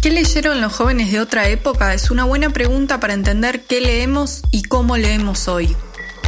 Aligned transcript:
¿Qué 0.00 0.10
leyeron 0.10 0.60
los 0.60 0.72
jóvenes 0.72 1.10
de 1.10 1.18
otra 1.18 1.48
época? 1.48 1.92
Es 1.92 2.12
una 2.12 2.22
buena 2.22 2.50
pregunta 2.50 3.00
para 3.00 3.14
entender 3.14 3.64
qué 3.64 3.80
leemos 3.80 4.42
y 4.52 4.62
cómo 4.62 4.96
leemos 4.96 5.48
hoy. 5.48 5.76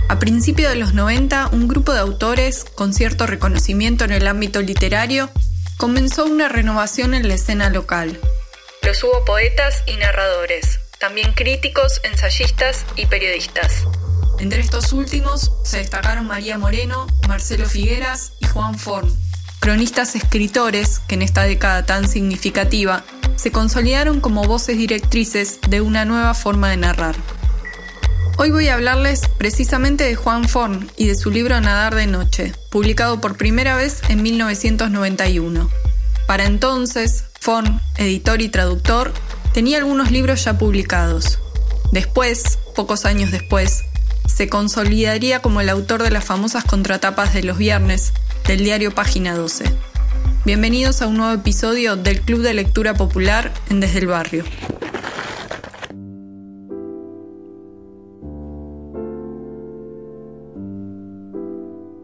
A 0.09 0.19
principios 0.19 0.71
de 0.71 0.77
los 0.77 0.93
90, 0.93 1.51
un 1.53 1.69
grupo 1.69 1.93
de 1.93 2.01
autores, 2.01 2.65
con 2.75 2.93
cierto 2.93 3.29
reconocimiento 3.29 4.05
en 4.05 4.11
el 4.11 4.27
ámbito 4.27 4.61
literario, 4.61 5.31
comenzó 5.77 6.25
una 6.25 6.49
renovación 6.49 7.15
en 7.15 7.29
la 7.29 7.35
escena 7.35 7.71
local. 7.71 8.19
Los 8.83 9.05
hubo 9.05 9.25
poetas 9.25 9.85
y 9.87 9.97
narradores, 9.99 10.81
también 10.99 11.33
críticos, 11.33 12.01
ensayistas 12.03 12.85
y 12.97 13.07
periodistas. 13.07 13.85
Entre 14.41 14.63
estos 14.63 14.93
últimos 14.93 15.53
se 15.63 15.77
destacaron 15.77 16.27
María 16.27 16.59
Moreno, 16.59 17.07
Marcelo 17.29 17.67
Figueras 17.67 18.33
y 18.41 18.47
Juan 18.47 18.77
Forn, 18.77 19.17
cronistas 19.61 20.17
escritores 20.17 21.01
que 21.07 21.15
en 21.15 21.23
esta 21.23 21.43
década 21.43 21.85
tan 21.85 22.09
significativa 22.09 23.05
se 23.37 23.53
consolidaron 23.53 24.21
como 24.21 24.43
voces 24.45 24.79
directrices 24.79 25.61
de 25.69 25.83
una 25.83 26.07
nueva 26.07 26.33
forma 26.33 26.71
de 26.71 26.79
narrar. 26.79 27.15
Hoy 28.39 28.51
voy 28.51 28.69
a 28.69 28.75
hablarles 28.75 29.21
precisamente 29.37 30.05
de 30.05 30.15
Juan 30.15 30.49
Forn 30.49 30.91
y 30.97 31.09
de 31.09 31.15
su 31.15 31.31
libro 31.31 31.61
Nadar 31.61 31.95
de 31.95 32.07
Noche, 32.07 32.55
publicado 32.71 33.21
por 33.21 33.37
primera 33.37 33.77
vez 33.77 34.01
en 34.09 34.23
1991. 34.23 35.69
Para 36.27 36.45
entonces, 36.47 37.25
Forn, 37.39 37.83
editor 37.99 38.41
y 38.41 38.49
traductor, 38.49 39.13
tenía 39.53 39.77
algunos 39.77 40.11
libros 40.11 40.43
ya 40.43 40.57
publicados. 40.57 41.39
Después, 41.93 42.59
pocos 42.75 43.05
años 43.05 43.31
después, 43.31 43.85
se 44.27 44.49
consolidaría 44.49 45.43
como 45.43 45.61
el 45.61 45.69
autor 45.69 46.03
de 46.03 46.11
las 46.11 46.25
famosas 46.25 46.65
contratapas 46.65 47.35
de 47.35 47.43
los 47.43 47.59
viernes 47.59 48.15
del 48.51 48.65
diario 48.65 48.91
Página 48.91 49.37
12. 49.37 49.63
Bienvenidos 50.45 51.03
a 51.03 51.07
un 51.07 51.19
nuevo 51.19 51.33
episodio 51.33 51.95
del 51.95 52.21
Club 52.21 52.43
de 52.43 52.53
Lectura 52.53 52.95
Popular 52.95 53.55
en 53.71 53.79
Desde 53.79 54.01
el 54.01 54.09
Barrio. 54.09 54.43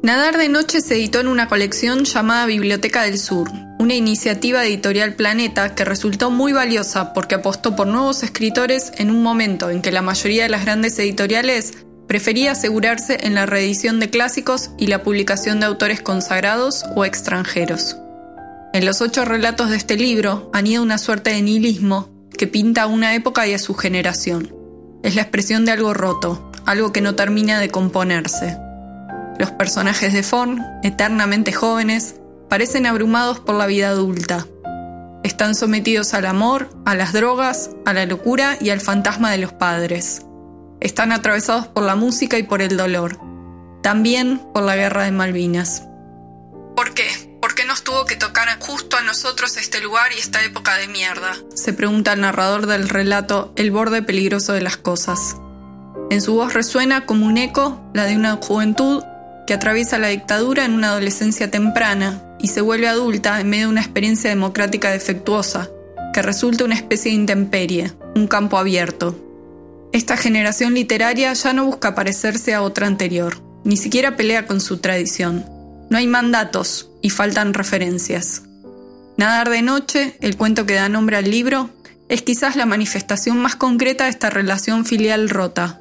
Nadar 0.04 0.38
de 0.38 0.48
Noche 0.48 0.82
se 0.82 0.94
editó 0.94 1.18
en 1.18 1.26
una 1.26 1.48
colección 1.48 2.04
llamada 2.04 2.46
Biblioteca 2.46 3.02
del 3.02 3.18
Sur, 3.18 3.50
una 3.80 3.94
iniciativa 3.94 4.64
editorial 4.64 5.14
Planeta 5.14 5.74
que 5.74 5.84
resultó 5.84 6.30
muy 6.30 6.52
valiosa 6.52 7.12
porque 7.12 7.34
apostó 7.34 7.74
por 7.74 7.88
nuevos 7.88 8.22
escritores 8.22 8.92
en 8.98 9.10
un 9.10 9.20
momento 9.20 9.68
en 9.68 9.82
que 9.82 9.90
la 9.90 10.00
mayoría 10.00 10.44
de 10.44 10.50
las 10.50 10.64
grandes 10.64 10.96
editoriales 11.00 11.72
prefería 12.06 12.52
asegurarse 12.52 13.18
en 13.22 13.34
la 13.34 13.46
reedición 13.46 14.00
de 14.00 14.10
clásicos 14.10 14.70
y 14.78 14.86
la 14.86 15.02
publicación 15.02 15.60
de 15.60 15.66
autores 15.66 16.00
consagrados 16.00 16.84
o 16.94 17.04
extranjeros. 17.04 17.96
En 18.72 18.84
los 18.84 19.00
ocho 19.00 19.24
relatos 19.24 19.70
de 19.70 19.76
este 19.76 19.96
libro 19.96 20.50
anida 20.52 20.80
una 20.80 20.98
suerte 20.98 21.30
de 21.30 21.42
nihilismo 21.42 22.10
que 22.36 22.46
pinta 22.46 22.86
una 22.86 23.14
época 23.14 23.46
y 23.46 23.54
a 23.54 23.58
su 23.58 23.74
generación. 23.74 24.54
Es 25.02 25.14
la 25.14 25.22
expresión 25.22 25.64
de 25.64 25.72
algo 25.72 25.94
roto, 25.94 26.52
algo 26.66 26.92
que 26.92 27.00
no 27.00 27.14
termina 27.14 27.58
de 27.58 27.70
componerse. 27.70 28.58
Los 29.38 29.50
personajes 29.50 30.12
de 30.12 30.22
Forn, 30.22 30.64
eternamente 30.82 31.52
jóvenes, 31.52 32.16
parecen 32.48 32.86
abrumados 32.86 33.40
por 33.40 33.54
la 33.54 33.66
vida 33.66 33.88
adulta. 33.88 34.46
Están 35.22 35.54
sometidos 35.54 36.14
al 36.14 36.26
amor, 36.26 36.70
a 36.84 36.94
las 36.94 37.12
drogas, 37.12 37.70
a 37.84 37.92
la 37.92 38.06
locura 38.06 38.56
y 38.60 38.70
al 38.70 38.80
fantasma 38.80 39.30
de 39.30 39.38
los 39.38 39.52
padres. 39.52 40.22
Están 40.80 41.12
atravesados 41.12 41.66
por 41.66 41.84
la 41.84 41.96
música 41.96 42.38
y 42.38 42.42
por 42.42 42.62
el 42.62 42.76
dolor. 42.76 43.18
También 43.82 44.38
por 44.52 44.62
la 44.62 44.76
guerra 44.76 45.04
de 45.04 45.12
Malvinas. 45.12 45.86
¿Por 46.74 46.92
qué? 46.94 47.06
nos 47.66 47.82
tuvo 47.82 48.04
que 48.04 48.16
tocar 48.16 48.48
justo 48.60 48.96
a 48.96 49.02
nosotros 49.02 49.56
este 49.56 49.80
lugar 49.80 50.12
y 50.12 50.18
esta 50.18 50.42
época 50.44 50.76
de 50.76 50.88
mierda? 50.88 51.36
Se 51.54 51.72
pregunta 51.72 52.12
el 52.12 52.20
narrador 52.20 52.66
del 52.66 52.88
relato 52.88 53.52
El 53.56 53.70
borde 53.70 54.02
peligroso 54.02 54.52
de 54.52 54.60
las 54.60 54.76
cosas. 54.76 55.36
En 56.10 56.22
su 56.22 56.34
voz 56.34 56.54
resuena 56.54 57.06
como 57.06 57.26
un 57.26 57.36
eco 57.36 57.80
la 57.92 58.04
de 58.04 58.16
una 58.16 58.36
juventud 58.36 59.02
que 59.46 59.54
atraviesa 59.54 59.98
la 59.98 60.08
dictadura 60.08 60.64
en 60.64 60.72
una 60.72 60.88
adolescencia 60.88 61.50
temprana 61.50 62.22
y 62.38 62.48
se 62.48 62.60
vuelve 62.60 62.88
adulta 62.88 63.40
en 63.40 63.48
medio 63.48 63.66
de 63.66 63.72
una 63.72 63.80
experiencia 63.80 64.30
democrática 64.30 64.90
defectuosa, 64.90 65.68
que 66.12 66.22
resulta 66.22 66.64
una 66.64 66.74
especie 66.74 67.10
de 67.10 67.16
intemperie, 67.16 67.92
un 68.14 68.26
campo 68.26 68.58
abierto. 68.58 69.25
Esta 69.96 70.18
generación 70.18 70.74
literaria 70.74 71.32
ya 71.32 71.54
no 71.54 71.64
busca 71.64 71.94
parecerse 71.94 72.52
a 72.52 72.60
otra 72.60 72.86
anterior, 72.86 73.40
ni 73.64 73.78
siquiera 73.78 74.14
pelea 74.14 74.46
con 74.46 74.60
su 74.60 74.76
tradición. 74.76 75.46
No 75.88 75.96
hay 75.96 76.06
mandatos, 76.06 76.90
y 77.00 77.08
faltan 77.08 77.54
referencias. 77.54 78.42
Nadar 79.16 79.48
de 79.48 79.62
noche, 79.62 80.18
el 80.20 80.36
cuento 80.36 80.66
que 80.66 80.74
da 80.74 80.90
nombre 80.90 81.16
al 81.16 81.30
libro, 81.30 81.70
es 82.10 82.20
quizás 82.20 82.56
la 82.56 82.66
manifestación 82.66 83.38
más 83.38 83.56
concreta 83.56 84.04
de 84.04 84.10
esta 84.10 84.28
relación 84.28 84.84
filial 84.84 85.30
rota. 85.30 85.80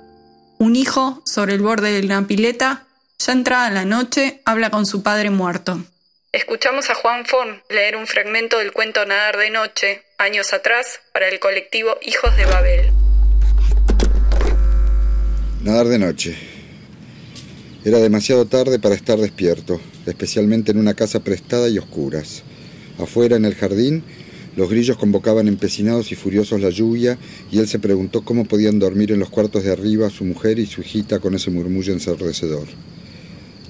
Un 0.59 0.77
hijo, 0.77 1.21
sobre 1.25 1.55
el 1.55 1.61
borde 1.61 1.91
de 1.91 2.05
una 2.05 2.25
pileta, 2.25 2.85
ya 3.19 3.33
entrada 3.33 3.69
la 3.69 3.83
noche, 3.83 4.41
habla 4.45 4.69
con 4.69 4.85
su 4.85 5.03
padre 5.03 5.29
muerto. 5.29 5.83
Escuchamos 6.31 6.89
a 6.89 6.95
Juan 6.95 7.25
Forn 7.25 7.61
leer 7.69 7.97
un 7.97 8.07
fragmento 8.07 8.59
del 8.59 8.71
cuento 8.71 9.05
Nadar 9.05 9.35
de 9.35 9.49
Noche, 9.49 10.05
años 10.17 10.53
atrás, 10.53 11.01
para 11.11 11.27
el 11.27 11.41
colectivo 11.41 11.97
Hijos 12.01 12.33
de 12.37 12.45
Babel. 12.45 12.94
Nadar 15.65 15.87
de 15.87 15.97
Noche. 15.97 16.35
Era 17.83 17.97
demasiado 17.97 18.45
tarde 18.45 18.77
para 18.77 18.93
estar 18.93 19.17
despierto, 19.17 19.81
especialmente 20.05 20.71
en 20.71 20.77
una 20.77 20.93
casa 20.93 21.21
prestada 21.21 21.69
y 21.69 21.79
oscuras. 21.79 22.43
Afuera, 22.99 23.35
en 23.35 23.45
el 23.45 23.55
jardín, 23.55 24.03
los 24.55 24.69
grillos 24.69 24.95
convocaban 24.95 25.47
empecinados 25.47 26.11
y 26.11 26.15
furiosos 26.15 26.61
la 26.61 26.69
lluvia 26.69 27.17
y 27.51 27.57
él 27.57 27.67
se 27.67 27.79
preguntó 27.79 28.23
cómo 28.23 28.45
podían 28.45 28.77
dormir 28.77 29.11
en 29.11 29.17
los 29.17 29.31
cuartos 29.31 29.63
de 29.63 29.71
arriba 29.71 30.11
su 30.11 30.23
mujer 30.23 30.59
y 30.59 30.67
su 30.67 30.81
hijita 30.81 31.17
con 31.17 31.33
ese 31.33 31.49
murmullo 31.49 31.93
ensordecedor. 31.93 32.67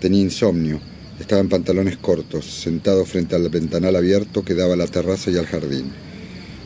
Tenía 0.01 0.19
insomnio, 0.19 0.81
estaba 1.21 1.39
en 1.39 1.47
pantalones 1.47 1.95
cortos, 1.95 2.43
sentado 2.43 3.05
frente 3.05 3.37
al 3.37 3.47
ventanal 3.47 3.95
abierto 3.95 4.43
que 4.43 4.53
daba 4.53 4.73
a 4.73 4.77
la 4.77 4.87
terraza 4.87 5.31
y 5.31 5.37
al 5.37 5.45
jardín. 5.45 5.93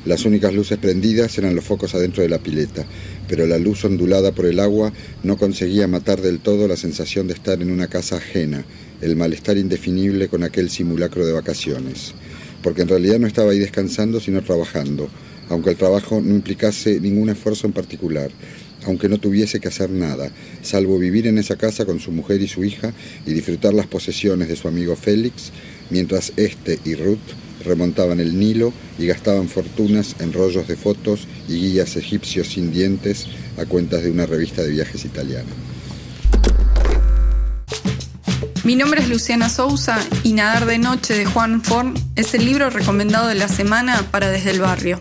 Las 0.06 0.24
únicas 0.24 0.54
luces 0.54 0.78
prendidas 0.78 1.38
eran 1.38 1.56
los 1.56 1.66
focos 1.66 1.94
adentro 1.94 2.24
de 2.24 2.30
la 2.30 2.40
pileta, 2.40 2.86
pero 3.28 3.46
la 3.46 3.60
luz 3.60 3.84
ondulada 3.84 4.32
por 4.32 4.46
el 4.46 4.62
agua 4.62 4.94
no 5.24 5.38
conseguía 5.38 5.88
matar 5.88 6.22
del 6.22 6.40
todo 6.40 6.70
la 6.70 6.78
sensación 6.78 7.28
de 7.28 7.34
estar 7.34 7.62
en 7.62 7.70
una 7.70 7.88
casa 7.88 8.16
ajena, 8.16 8.64
el 9.02 9.18
malestar 9.18 9.58
indefinible 9.58 10.30
con 10.30 10.44
aquel 10.44 10.70
simulacro 10.70 11.26
de 11.26 11.34
vacaciones, 11.34 12.14
porque 12.64 12.84
en 12.84 12.88
realidad 12.88 13.20
no 13.20 13.28
estaba 13.28 13.52
ahí 13.52 13.60
descansando, 13.60 14.22
sino 14.22 14.42
trabajando, 14.42 15.10
aunque 15.50 15.72
el 15.72 15.76
trabajo 15.76 16.22
no 16.22 16.34
implicase 16.34 17.02
ningún 17.02 17.30
esfuerzo 17.30 17.68
en 17.68 17.74
particular, 17.74 18.32
aunque 18.86 19.10
no 19.10 19.18
tuviese 19.18 19.60
que 19.60 19.68
hacer 19.68 19.90
nada, 19.90 20.32
salvo 20.62 20.98
vivir 20.98 21.28
en 21.28 21.38
esa 21.38 21.58
casa 21.58 21.86
con 21.86 22.00
su 22.00 22.14
mujer 22.14 22.42
y 22.42 22.48
su 22.48 22.64
hija 22.64 22.94
y 23.26 23.34
disfrutar 23.34 23.74
las 23.74 23.88
posesiones 23.88 24.48
de 24.48 24.56
su 24.56 24.70
amigo 24.70 24.96
Félix, 24.96 25.52
mientras 25.90 26.32
éste 26.38 26.80
y 26.86 26.96
Ruth 26.96 27.49
remontaban 27.70 28.20
el 28.20 28.38
Nilo 28.38 28.74
y 28.98 29.06
gastaban 29.06 29.48
fortunas 29.48 30.16
en 30.20 30.34
rollos 30.34 30.68
de 30.68 30.76
fotos 30.76 31.28
y 31.48 31.54
guías 31.60 31.96
egipcios 31.96 32.48
sin 32.48 32.74
dientes 32.74 33.28
a 33.58 33.66
cuentas 33.66 34.04
de 34.04 34.12
una 34.12 34.26
revista 34.26 34.64
de 34.64 34.72
viajes 34.72 35.06
italiana. 35.06 35.50
Mi 38.64 38.76
nombre 38.76 39.02
es 39.02 39.10
Luciana 39.10 39.50
Sousa 39.50 40.00
y 40.24 40.34
Nadar 40.34 40.66
de 40.66 40.78
Noche 40.78 41.14
de 41.14 41.26
Juan 41.26 41.64
Forn 41.64 41.94
es 42.16 42.34
el 42.34 42.46
libro 42.46 42.70
recomendado 42.70 43.28
de 43.28 43.36
la 43.36 43.48
semana 43.48 44.04
para 44.12 44.30
Desde 44.30 44.52
el 44.52 44.60
Barrio. 44.60 45.00